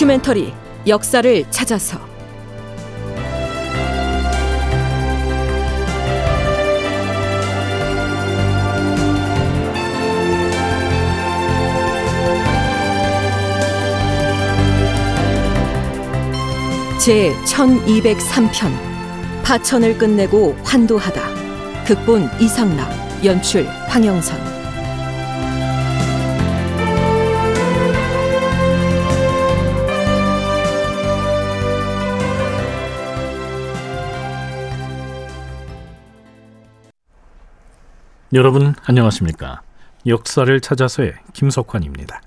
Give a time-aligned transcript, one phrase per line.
[0.00, 0.54] 다큐멘터리
[0.86, 1.98] 역사를 찾아서.
[16.98, 18.72] 제 1203편
[19.44, 21.84] 파천을 끝내고 환도하다.
[21.84, 22.90] 극본 이상락
[23.22, 24.60] 연출 황영선
[38.32, 39.60] 여러분 안녕하십니까?
[40.06, 42.22] 역사를 찾아서의 김석환입니다.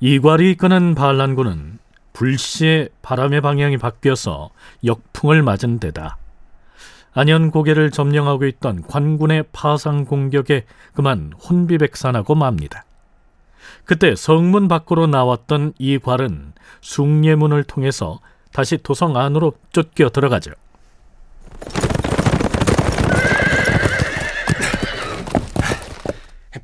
[0.00, 1.78] 이괄이 이끄는 반란군은
[2.14, 4.48] 불시에 바람의 방향이 바뀌어서
[4.82, 6.16] 역풍을 맞은 데다
[7.12, 12.86] 안현 고개를 점령하고 있던 관군의 파상 공격에 그만 혼비백산하고 맙니다.
[13.84, 18.20] 그때 성문 밖으로 나왔던 이괄은 숭례문을 통해서
[18.54, 20.52] 다시 도성 안으로 쫓겨 들어가죠.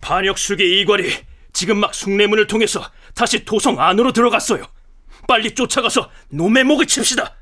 [0.05, 1.11] 반역수의 이괄이
[1.55, 2.83] 지금 막 숭례문을 통해서
[3.15, 4.63] 다시 도성 안으로 들어갔어요.
[5.27, 7.35] 빨리 쫓아가서 놈의 목을 칩시다.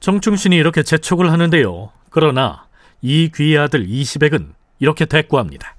[0.00, 1.92] 정충신이 이렇게 재촉을 하는데요.
[2.10, 2.66] 그러나
[3.00, 5.76] 이 귀의 아들 이시백은 이렇게 대꾸합니다.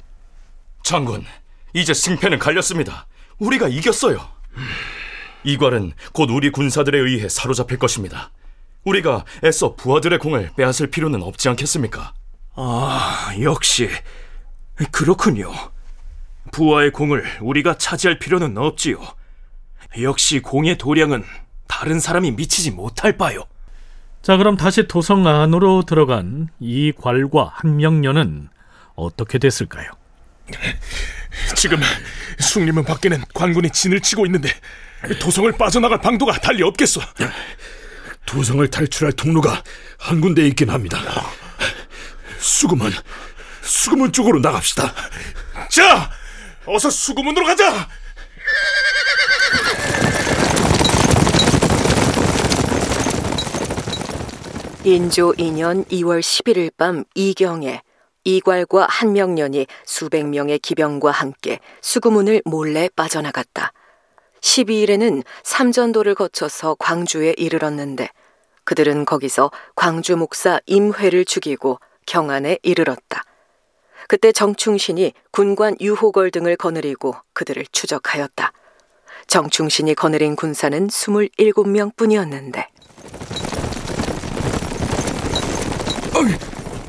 [0.83, 1.25] 장군,
[1.73, 3.07] 이제 승패는 갈렸습니다.
[3.39, 4.19] 우리가 이겼어요.
[5.43, 8.31] 이괄은 곧 우리 군사들에 의해 사로잡힐 것입니다.
[8.85, 12.13] 우리가 애써 부하들의 공을 빼앗을 필요는 없지 않겠습니까?
[12.55, 13.89] 아, 역시
[14.91, 15.51] 그렇군요.
[16.51, 18.99] 부하의 공을 우리가 차지할 필요는 없지요.
[20.01, 21.23] 역시 공의 도량은
[21.67, 23.45] 다른 사람이 미치지 못할 바요.
[24.21, 28.49] 자, 그럼 다시 도성 안으로 들어간 이 괄과 한명년은
[28.95, 29.89] 어떻게 됐을까요?
[31.55, 31.79] 지금
[32.39, 34.49] 숭림문 밖에는 관군이 진을 치고 있는데
[35.19, 37.01] 도성을 빠져나갈 방도가 달리 없겠어.
[38.25, 39.63] 도성을 탈출할 통로가
[39.97, 40.99] 한 군데 있긴 합니다.
[42.37, 42.91] 수금은
[43.61, 44.93] 수금문 쪽으로 나갑시다.
[45.69, 46.11] 자,
[46.65, 47.87] 어서 수구문으로 가자.
[54.83, 57.81] 인조 2년 2월 11일 밤 이경에
[58.23, 63.73] 이괄과 한명년이 수백 명의 기병과 함께 수구문을 몰래 빠져나갔다.
[64.41, 68.09] 12일에는 삼전도를 거쳐서 광주에 이르렀는데
[68.63, 73.23] 그들은 거기서 광주 목사 임회를 죽이고 경안에 이르렀다.
[74.11, 78.51] 그때 정충신이 군관 유호걸 등을 거느리고 그들을 추적하였다.
[79.27, 82.67] 정충신이 거느린 군사는 27명 뿐이었는데
[86.13, 86.33] 아니,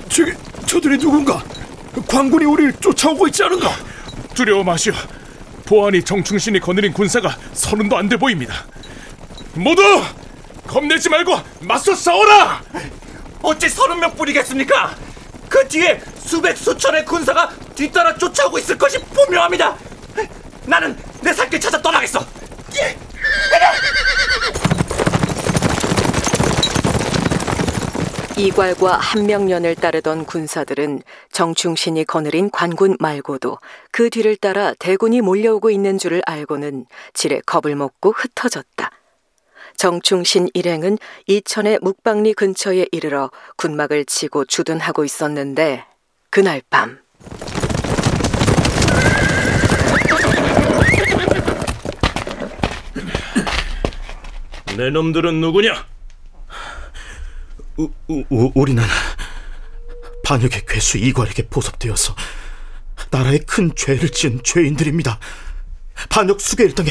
[0.08, 0.32] 저기
[0.66, 1.44] 저들이 누군가?
[2.08, 3.70] 광군이 우리를 쫓아오고 있지 않은가?
[4.34, 4.92] 두려워 마시오.
[5.64, 8.66] 보안이 정충신이 거느린 군사가 서른도 안 돼 보입니다.
[9.54, 9.80] 모두
[10.66, 12.64] 겁내지 말고 맞서 싸워라!
[13.42, 14.96] 어찌 서른 명뿐이겠습니까?
[15.48, 19.76] 그 뒤에 수백 수천의 군사가 뒤따라 쫓아오고 있을 것이 분명합니다.
[20.66, 22.24] 나는 내 살길 찾아 떠나겠어.
[28.36, 33.58] 이괄과 한명년을 따르던 군사들은 정충신이 거느린 관군 말고도
[33.92, 38.90] 그 뒤를 따라 대군이 몰려오고 있는 줄을 알고는 지레 겁을 먹고 흩어졌다.
[39.76, 45.84] 정충신 일행은 이천의 묵방리 근처에 이르러 군막을 치고 주둔하고 있었는데
[46.32, 47.02] 그날 밤
[54.76, 55.86] 내 놈들은 누구냐?
[57.76, 58.82] 우, 우, 우리는
[60.24, 62.14] 반역의 괴수 이괄에게 보섭되어서
[63.10, 65.18] 나라에 큰 죄를 지은 죄인들입니다.
[66.08, 66.90] 반역 수계 일당에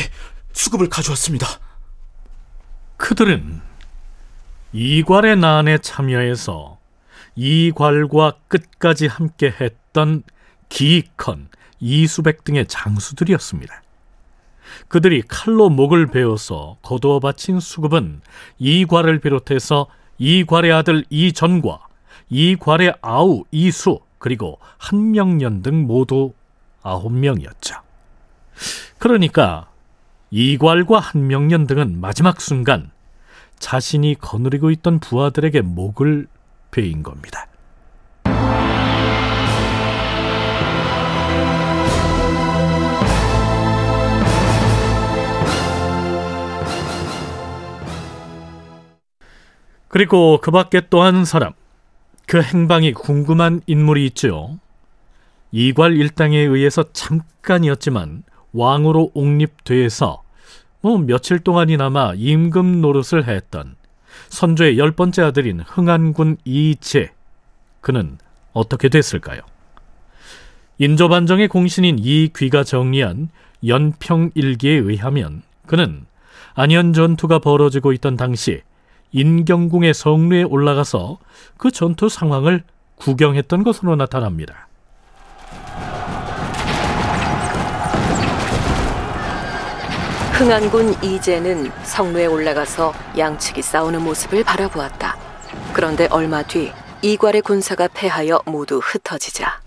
[0.53, 1.47] 수급을 가져왔습니다.
[2.97, 3.61] 그들은
[4.73, 6.80] 이괄의 난에 참여해서
[7.35, 10.23] 이괄과 끝까지 함께 했던
[10.69, 11.49] 기익헌,
[11.79, 13.81] 이수백 등의 장수들이었습니다.
[14.87, 18.21] 그들이 칼로 목을 베어서 거두어 바친 수급은
[18.59, 19.87] 이괄을 비롯해서
[20.17, 21.87] 이괄의 아들 이전과
[22.29, 26.33] 이괄의 아우 이수 그리고 한명년 등 모두
[26.83, 27.75] 아홉 명이었죠.
[28.99, 29.67] 그러니까
[30.29, 32.91] 이괄과 한명년 등은 마지막 순간
[33.59, 36.27] 자신이 거느리고 있던 부하들에게 목을
[36.71, 37.47] 베인 겁니다.
[49.87, 51.53] 그리고 그 밖에 또 한 사람,
[52.25, 54.57] 그 행방이 궁금한 인물이 있죠.
[55.51, 58.23] 이괄 일당에 의해서 잠깐이었지만
[58.53, 60.23] 왕으로 옹립돼서
[60.81, 63.75] 뭐 며칠 동안이나마 임금 노릇을 했던
[64.31, 67.11] 선조의 열 번째 아들인 흥안군 이재
[67.81, 68.17] 그는
[68.53, 69.41] 어떻게 됐을까요?
[70.77, 73.29] 인조반정의 공신인 이귀가 정리한
[73.65, 76.05] 연평일기에 의하면 그는
[76.53, 78.61] 안현 전투가 벌어지고 있던 당시
[79.11, 81.19] 인경궁의 성루에 올라가서
[81.57, 82.63] 그 전투 상황을
[82.95, 84.69] 구경했던 것으로 나타납니다.
[90.41, 95.15] 흥안군 이재는 성루에 올라가서 양측이 싸우는 모습을 바라보았다.
[95.71, 96.73] 그런데 얼마 뒤
[97.03, 99.61] 이괄의 군사가 패하여 모두 흩어지자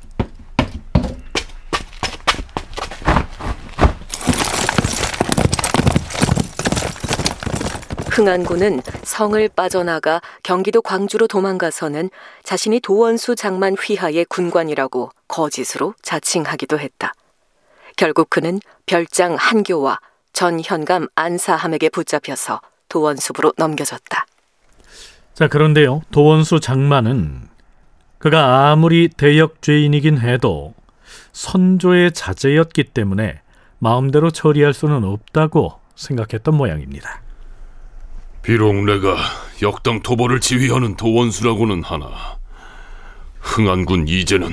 [8.11, 12.11] 흥안군은 성을 빠져나가 경기도 광주로 도망가서는
[12.43, 17.12] 자신이 도원수 장만 휘하의 군관이라고 거짓으로 자칭하기도 했다.
[17.97, 20.00] 결국 그는 별장 한교와
[20.34, 24.26] 전 현감 안사함에게 붙잡혀서 도원수부로 넘겨졌다.
[25.32, 26.02] 자, 그런데요.
[26.10, 27.48] 도원수 장만은
[28.19, 30.75] 그가 아무리 대역 죄인이긴 해도
[31.32, 33.40] 선조의 자제였기 때문에
[33.78, 37.22] 마음대로 처리할 수는 없다고 생각했던 모양입니다.
[38.42, 39.16] 비록 내가
[39.62, 42.08] 역당 토벌을 지휘하는 도원수라고는 하나
[43.40, 44.50] 흥안군 이제는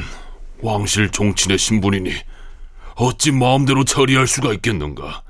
[0.62, 2.12] 왕실 종친의 신분이니
[2.95, 5.24] 어찌 마음대로 처리할 수가 있겠는가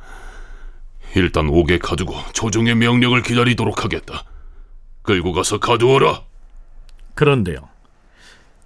[1.15, 4.23] 일단 옥에 가두고 조정의 명령을 기다리도록 하겠다
[5.01, 6.21] 끌고 가서 가두어라
[7.15, 7.69] 그런데요.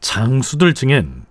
[0.01, 1.25] 장수들 중엔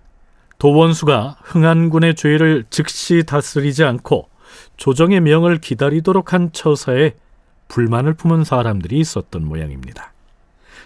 [0.57, 4.29] 도원수가 흥안군의 죄를 즉시 다스리지 않고
[4.77, 7.13] 조정의 명을 기다리도록 한 처사에
[7.67, 10.13] 불만을 품은 사람들이 있었던 모양입니다.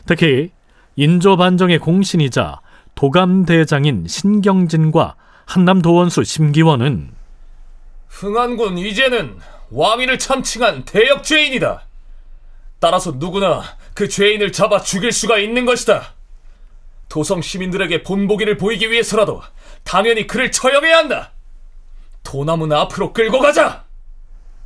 [0.06, 0.52] 특히
[0.96, 2.62] 인조반정의 공신이자
[2.96, 5.16] 도감대장인 신경진과
[5.46, 7.12] 한남 도원수 심기원은
[8.08, 9.38] 흥안군 이제는
[9.71, 11.83] 왕위를 참칭한 대역 죄인이다.
[12.80, 13.63] 따라서 누구나
[13.94, 16.13] 그 죄인을 잡아 죽일 수가 있는 것이다.
[17.10, 19.42] 도성 시민들에게 본보기를 보이기 위해서라도
[19.83, 21.31] 당연히 그를 처형해야 한다.
[22.24, 23.86] 도남은 앞으로 끌고 가자.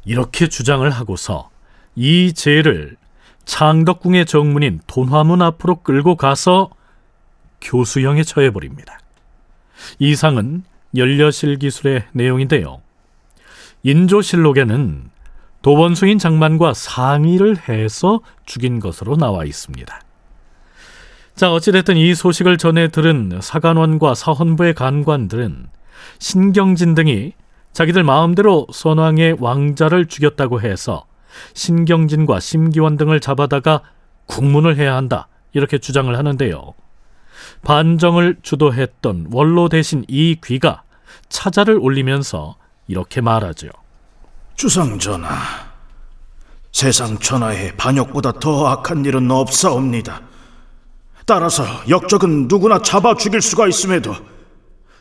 [0.06, 1.50] 이렇게 주장을 하고서
[1.96, 2.98] 이 죄를
[3.46, 6.70] 창덕궁의 정문인 돈화문 앞으로 끌고 가서
[7.62, 9.00] 교수형에 처해버립니다.
[10.00, 10.64] 이상은
[10.96, 12.82] 연려실 기술의 내용인데요.
[13.84, 15.12] 인조실록에는
[15.62, 20.02] 도원수인 장만과 상의를 해서 죽인 것으로 나와 있습니다.
[21.36, 25.68] 자, 어찌됐든 이 소식을 전해 들은 사관원과 사헌부의 간관들은
[26.20, 27.34] 신경진 등이
[27.72, 31.06] 자기들 마음대로 선왕의 왕자를 죽였다고 해서
[31.54, 33.82] 신경진과 심기원 등을 잡아다가
[34.28, 35.28] 국문을 해야 한다.
[35.54, 36.74] 이렇게 주장을 하는데요.
[37.64, 40.84] 반정을 주도했던 원로 대신 이 귀가
[41.30, 42.56] 차자를 올리면서
[42.88, 43.70] 이렇게 말하죠.
[44.56, 45.30] 주상 전하,
[46.72, 50.22] 세상 천하에 반역보다 더 악한 일은 없사옵니다.
[51.26, 54.14] 따라서 역적은 누구나 잡아 죽일 수가 있음에도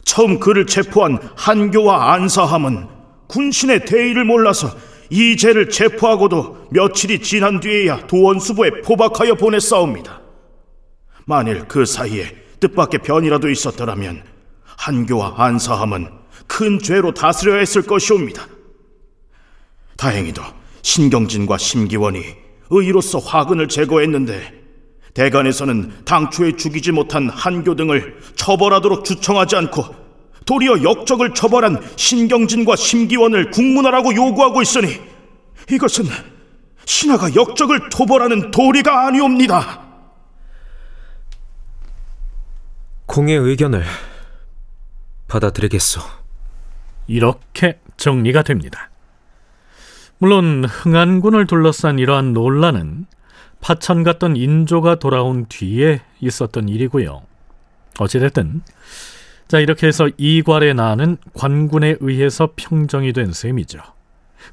[0.05, 2.89] 처음 그를 체포한 한교와 안사함은
[3.27, 4.71] 군신의 대의를 몰라서
[5.11, 10.21] 이 죄를 체포하고도 며칠이 지난 뒤에야 도원수부에 포박하여 보냈사옵니다.
[11.25, 14.23] 만일 그 사이에 뜻밖의 변이라도 있었더라면
[14.65, 18.47] 한교와 안사함은 큰 죄로 다스려야 했을 것이옵니다.
[19.97, 20.43] 다행히도
[20.83, 22.23] 신경진과 심기원이
[22.71, 24.63] 의로서 화근을 제거했는데
[25.15, 30.03] 대간에서는 당초에 죽이지 못한 한교 등을 처벌하도록 주청하지 않고
[30.47, 35.01] 도리어 역적을 처벌한 신경진과 심기원을 국문하라고 요구하고 있으니
[35.71, 36.07] 이것은
[36.85, 39.83] 신하가 역적을 토벌하는 도리가 아니옵니다.
[43.07, 43.85] 공의 의견을
[45.29, 46.22] 받아들이겠소.
[47.07, 48.91] 이렇게 정리가 됩니다.
[50.19, 53.07] 물론 흥안군을 둘러싼 이러한 논란은
[53.61, 57.23] 파천 갔던 인조가 돌아온 뒤에 있었던 일이고요.
[57.99, 58.63] 어찌됐든
[59.49, 63.81] 자 이렇게 해서 이괄의 나는 관군에 의해서 평정이 된 셈이죠.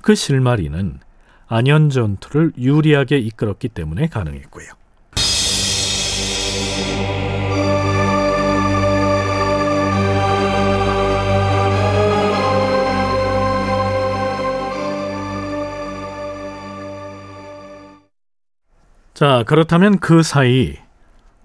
[0.02, 1.00] 그 실마리는
[1.48, 4.79] 안현 전투를 유리하게 이끌었기 때문에 가능했고요.
[19.20, 20.78] 자, 그렇다면 그 사이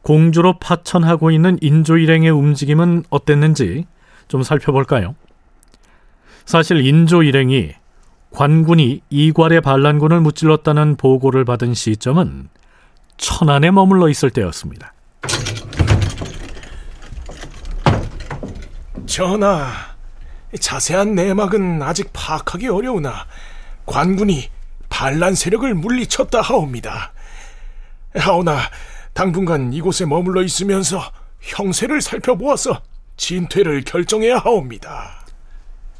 [0.03, 3.89] 공주로 파천하고 있는 인조 일행의 움직임은 어땠는지
[4.29, 5.17] 좀 살펴볼까요?
[6.45, 7.73] 사실 인조 일행이
[8.31, 12.49] 관군이 이괄의 반란군을 무찔렀다는 보고를 받은 시점은
[13.17, 14.95] 천안에 머물러 있을 때였습니다.
[19.07, 19.67] 전하,
[20.61, 23.27] 자세한 내막은 아직 파악하기 어려우나
[23.85, 24.49] 관군이
[24.89, 27.14] 반란 세력을 물리쳤다 하옵니다.
[28.15, 28.59] 하오나
[29.13, 31.01] 당분간 이곳에 머물러 있으면서
[31.41, 32.81] 형세를 살펴보아서
[33.17, 35.25] 진퇴를 결정해야 하옵니다.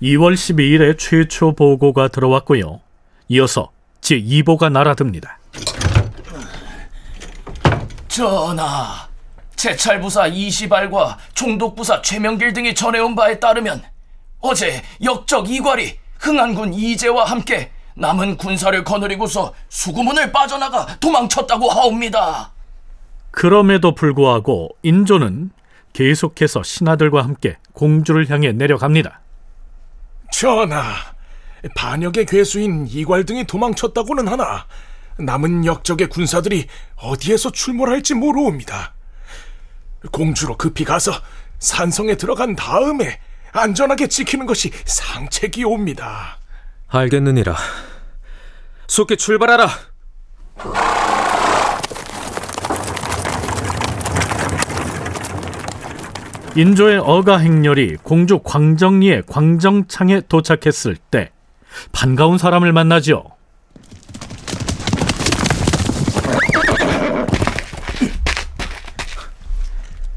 [0.03, 2.81] 2월 12일에 최초 보고가 들어왔고요.
[3.29, 5.39] 이어서 제2보가 날아듭니다.
[8.09, 9.09] 전하,
[9.57, 13.83] 제찰부사 이시발과 총독부사 최명길 등이 전해온 바에 따르면
[14.41, 22.53] 어제 역적 이괄이 흥안군 이재와 함께 남은 군사를 거느리고서 수구문을 빠져나가 도망쳤다고 하옵니다.
[23.31, 25.51] 그럼에도 불구하고 인조는
[25.93, 29.21] 계속해서 신하들과 함께 공주를 향해 내려갑니다.
[30.33, 30.83] 전하,
[31.77, 34.67] 반역의 괴수인 이괄 등이 도망쳤다고는 하나
[35.19, 38.95] 남은 역적의 군사들이 어디에서 출몰할지 모르옵니다.
[40.11, 41.13] 공주로 급히 가서
[41.61, 43.21] 산성에 들어간 다음에
[43.53, 46.39] 안전하게 지키는 것이 상책이옵니다.
[46.99, 47.57] 알겠느니라.
[48.87, 49.69] 속히 출발하라.
[56.57, 61.33] 인조의 어가 행렬이 공주 광정리의 광정창에 도착했을 때
[61.91, 63.25] 반가운 사람을 만나죠.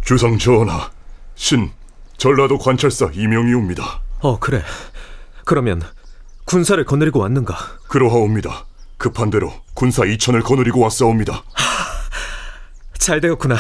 [0.06, 0.92] 주상 전하,
[1.34, 1.72] 신
[2.18, 4.02] 전라도 관찰사 이명이옵니다.
[4.20, 4.62] 어, 그래.
[5.44, 5.82] 그러면
[6.48, 7.56] 군사를 거느리고 왔는가?
[7.90, 8.66] 그러하옵니다.
[8.98, 11.44] 급한 대로 군사 2천을 거느리고 왔사옵니다.
[12.94, 13.58] 잘 되었구나.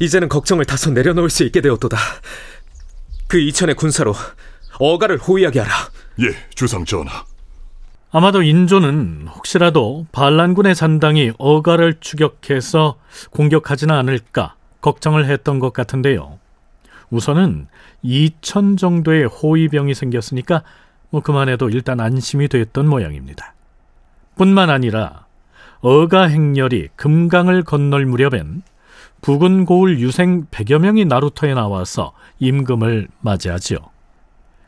[0.00, 1.96] 이제는 걱정을 다소 내려놓을 수 있게 되었도다.
[3.28, 4.12] 그 이천의 군사로
[4.80, 5.72] 어가를 호위하게 하라.
[6.22, 7.24] 예, 주상 전하.
[8.10, 12.96] 아마도 인조는 혹시라도 반란군의 잔당이 어가를 추격해서
[13.30, 16.40] 공격하지는 않을까 걱정을 했던 것 같은데요.
[17.10, 17.68] 우선은
[18.04, 20.64] 2천 정도의 호위병이 생겼으니까
[21.14, 23.54] 뭐 그만 해도 일단 안심이 됐던 모양입니다.
[24.36, 25.26] 뿐만 아니라
[25.78, 28.62] 어가 행렬이 금강을 건널 무렵엔
[29.22, 33.78] 부근 고을 유생 100여 명이 나루터에 나와서 임금을 맞이하지요.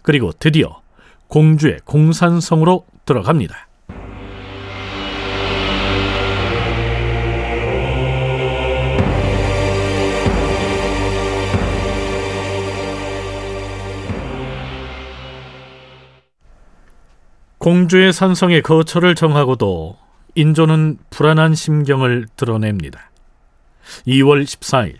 [0.02, 0.82] 그리고 드디어
[1.26, 3.65] 공주의 공산성으로 들어갑니다.
[17.66, 19.98] 공주의 산성의 거처를 정하고도
[20.36, 23.10] 인조는 불안한 심경을 드러냅니다.
[24.06, 24.98] 2월 14일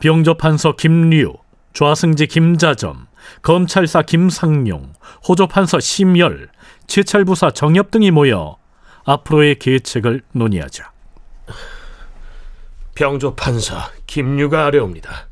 [0.00, 1.34] 병조판서 김류,
[1.74, 3.08] 좌승지 김자점,
[3.42, 4.94] 검찰사 김상용,
[5.28, 6.48] 호조판서 심열,
[6.86, 8.56] 제찰부사 정엽 등이 모여
[9.04, 10.90] 앞으로의 계책을 논의하자.
[12.94, 15.28] 병조 판사 김유가 아뢰옵니다.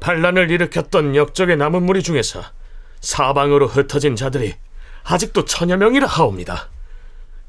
[0.00, 2.40] 반란을 일으켰던 역적의 남은 무리 중에서
[3.02, 4.54] 사방으로 흩어진 자들이
[5.08, 6.68] 아직도 천여 명이라 하옵니다.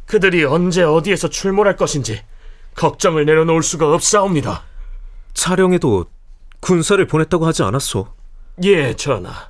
[0.06, 2.22] 그들이 언제 어디에서 출몰할 것인지
[2.76, 4.64] 걱정을 내려놓을 수가 없사옵니다.
[5.34, 6.06] 차령에도
[6.60, 8.08] 군사를 보냈다고 하지 않았소?
[8.64, 9.50] 예, 전하.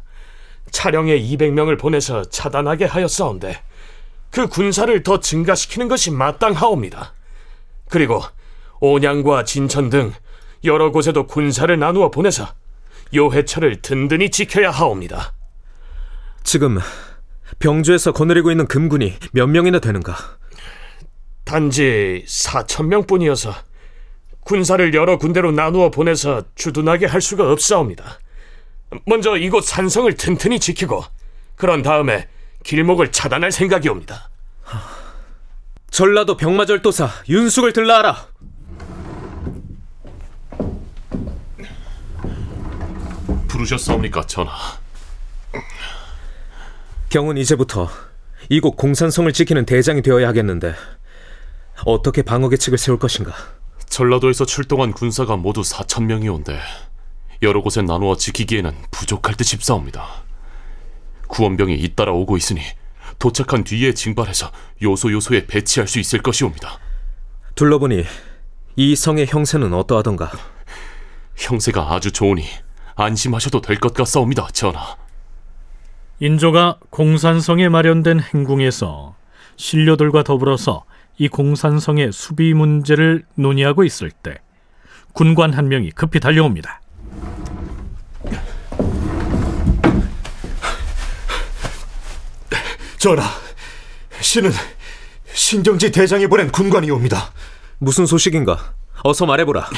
[0.71, 3.61] 차령에 200명을 보내서 차단하게 하였사온데
[4.31, 7.13] 그 군사를 더 증가시키는 것이 마땅하옵니다.
[7.89, 8.21] 그리고
[8.79, 10.13] 온양과 진천 등
[10.63, 12.47] 여러 곳에도 군사를 나누어 보내서
[13.15, 15.33] 요해철을 든든히 지켜야 하옵니다.
[16.43, 16.79] 지금
[17.59, 20.15] 병주에서 거느리고 있는 금군이 몇 명이나 되는가?
[21.43, 23.53] 단지 4천 명뿐이어서
[24.41, 28.19] 군사를 여러 군데로 나누어 보내서 주둔하게 할 수가 없사옵니다.
[29.05, 31.03] 먼저 이곳 산성을 튼튼히 지키고
[31.55, 32.27] 그런 다음에
[32.63, 34.29] 길목을 차단할 생각이옵니다.
[35.89, 38.27] 전라도 병마절도사 윤숙을 들라하라.
[43.47, 44.53] 부르셨사옵니까, 전하?
[47.09, 47.89] 경은 이제부터
[48.49, 50.73] 이곳 공산성을 지키는 대장이 되어야 하겠는데
[51.85, 53.33] 어떻게 방어 계책을 세울 것인가?
[53.87, 56.59] 전라도에서 출동한 군사가 모두 4천 명이 온데
[57.41, 60.05] 여러 곳에 나누어 지키기에는 부족할 듯 싶사옵니다.
[61.27, 62.61] 구원병이 잇따라 오고 있으니
[63.19, 66.79] 도착한 뒤에 징발해서 요소 요소에 배치할 수 있을 것이옵니다.
[67.55, 68.03] 둘러보니
[68.75, 70.31] 이 성의 형세는 어떠하던가?
[71.35, 72.45] 형세가 아주 좋으니
[72.95, 74.95] 안심하셔도 될 것 같사옵니다, 전하.
[76.19, 79.15] 인조가 공산성에 마련된 행궁에서
[79.55, 80.83] 신료들과 더불어서
[81.19, 84.39] 이 공산성의 수비 문제를 논의하고 있을 때
[85.13, 86.81] 군관 한 명이 급히 달려옵니다.
[92.97, 93.23] 전하,
[94.19, 94.51] 신은
[95.33, 97.31] 신경지 대장이 보낸 군관이 옵니다.
[97.77, 98.73] 무슨 소식인가?
[99.03, 99.69] 어서 말해보라.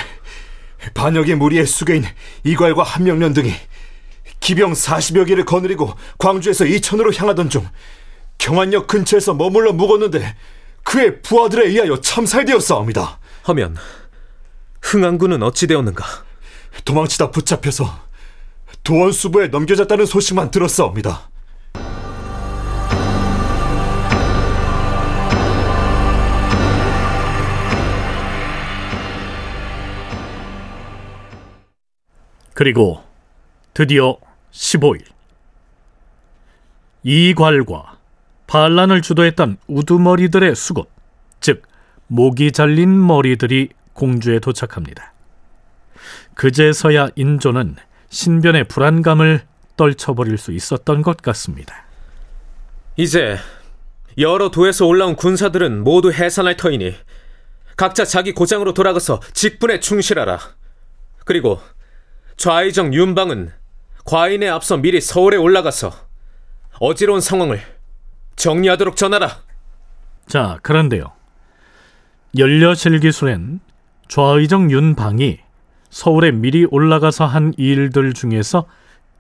[0.94, 2.06] 반역의 무리의 수괴인
[2.46, 3.52] 이괄과 한명련 등이
[4.40, 7.68] 기병 40여 개를 거느리고 광주에서 이천으로 향하던 중
[8.38, 10.36] 경안역 근처에서 머물러 묵었는데
[10.84, 13.20] 그의 부하들에 의하여 참살되었사옵니다.
[13.44, 13.76] 하면
[14.82, 16.06] 흥안군은 어찌 되었는가?
[16.86, 18.08] 도망치다 붙잡혀서
[18.84, 21.30] 도원 수부에 넘겨졌다는 소식만 들었사옵니다.
[32.54, 33.02] 그리고
[33.74, 34.18] 드디어
[34.52, 35.06] 15일
[37.04, 37.98] 이괄과
[38.48, 40.90] 반란을 주도했던 우두머리들의 수급,
[41.40, 41.64] 즉
[42.08, 45.14] 목이 잘린 머리들이 공주에 도착합니다.
[46.34, 47.76] 그제서야 인조는
[48.10, 49.42] 신변의 불안감을
[49.78, 51.86] 떨쳐버릴 수 있었던 것 같습니다.
[52.98, 53.38] 이제
[54.18, 56.96] 여러 도에서 올라온 군사들은 모두 해산할 터이니
[57.78, 60.40] 각자 자기 고장으로 돌아가서 직분에 충실하라.
[61.24, 61.62] 그리고
[62.36, 63.52] 좌의정 윤방은
[64.10, 65.92] 과인에 앞서 미리 서울에 올라가서
[66.80, 67.62] 어지러운 상황을
[68.38, 69.44] 정리하도록 전하라.
[70.26, 71.12] 자, 그런데요.
[72.36, 73.60] 연려실기술엔
[74.08, 75.38] 좌의정 윤방이
[75.92, 78.66] 서울에 미리 올라가서 한 일들 중에서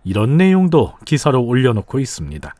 [0.03, 2.55] 이런 내용도 기사로 올려놓고 있습니다.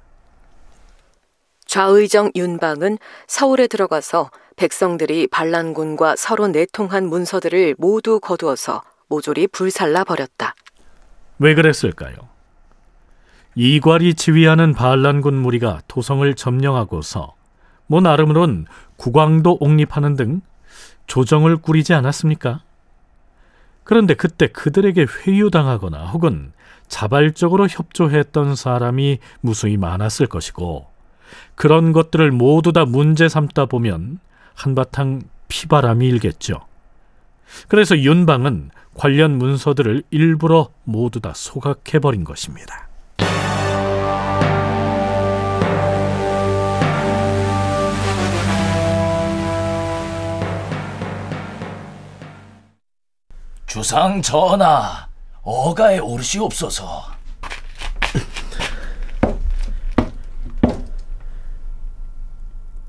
[1.66, 10.54] 좌의정 윤방은 서울에 들어가서 백성들이 반란군과 서로 내통한 문서들을 모두 거두어서 모조리 불살라 버렸다.
[11.40, 12.16] 왜 그랬을까요?
[13.56, 17.34] 이괄이 지휘하는 반란군 무리가 도성을 점령하고서
[17.88, 18.68] 뭐 나름으론
[18.98, 20.42] 국왕도 옹립하는 등
[21.08, 22.62] 조정을 꾸리지 않았습니까?
[23.84, 26.52] 그런데 그때 그들에게 회유당하거나 혹은
[26.88, 30.88] 자발적으로 협조했던 사람이 무수히 많았을 것이고
[31.56, 34.20] 그런 것들을 모두 다 문제 삼다 보면
[34.54, 36.69] 한바탕 피바람이 일겠죠.
[37.68, 42.90] 그래서 윤방은 관련 문서들을 일부러 모두 다 소각해버린 것입니다.
[53.66, 55.08] 주상 전하,
[55.44, 57.04] 어가에 오르시옵소서.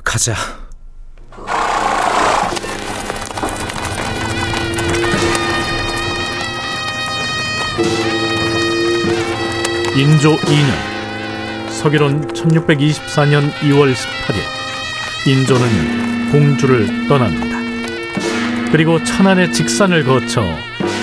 [0.02, 0.34] 가자.
[10.00, 17.58] 인조 2년 서기론 1624년 2월 18일 인조는 공주를 떠납니다.
[18.72, 20.42] 그리고 천안의 직산을 거쳐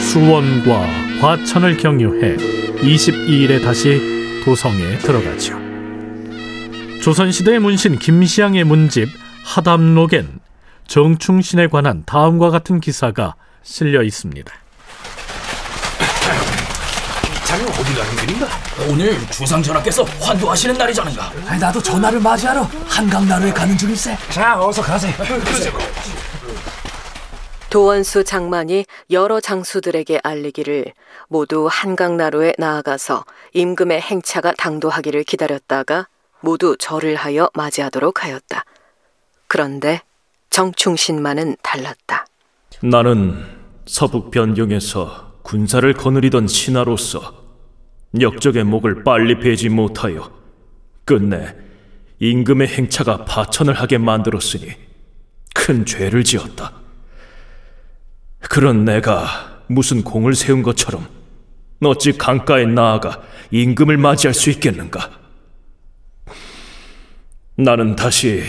[0.01, 0.87] 수원과
[1.21, 5.59] 과천을 경유해 22일에 다시 도성에 들어가죠.
[7.03, 9.09] 조선시대의 문신 김시양의 문집
[9.43, 10.39] 하담록엔
[10.87, 14.51] 정충신에 관한 다음과 같은 기사가 실려 있습니다.
[17.47, 18.47] 자네 어디 가는 길인가?
[18.89, 21.31] 오늘 주상 전하께서 환도하시는 날이잖은가.
[21.57, 24.17] 나도 전화를 맞이하러 한강 나루에 가는 중일세.
[24.29, 25.13] 자, 어서 가세요.
[27.69, 30.91] 도원수 장만이 여러 장수들에게 알리기를
[31.29, 36.07] 모두 한강나루에 나아가서 임금의 행차가 당도하기를 기다렸다가
[36.41, 38.65] 모두 절을 하여 맞이하도록 하였다.
[39.47, 40.01] 그런데
[40.49, 42.25] 정충신만은 달랐다.
[42.81, 43.45] 나는
[43.85, 47.36] 서북 변경에서 군사를 거느리던 신하로서
[48.21, 50.31] 역적의 목을 빨리 베지 못하여
[51.05, 51.55] 끝내
[52.19, 54.67] 임금의 행차가 파천을 하게 만들었으니
[55.53, 56.73] 큰 죄를 지었다.
[58.39, 61.07] 그런 내가 무슨 공을 세운 것처럼
[61.83, 65.11] 어찌 강가에 나아가 임금을 맞이할 수 있겠는가?
[67.55, 68.43] 나는 다시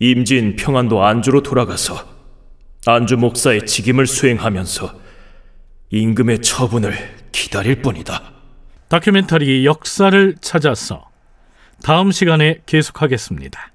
[0.00, 2.08] 임진 평안도 안주로 돌아가서
[2.86, 5.00] 안주 목사의 직임을 수행하면서
[5.90, 6.94] 임금의 처분을
[7.32, 8.39] 기다릴 뿐이다.
[8.90, 11.08] 다큐멘터리 역사를 찾아서
[11.80, 13.70] 다음 시간에 계속하겠습니다.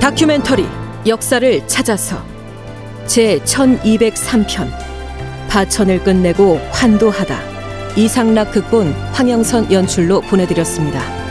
[0.00, 0.64] 다큐멘터리
[1.08, 2.33] 역사를 찾아서
[3.06, 4.68] 제 1203편
[5.48, 7.54] 파천을 끝내고 환도하다
[7.96, 11.23] 이상락 극본 황영선 연출로 보내드렸습니다.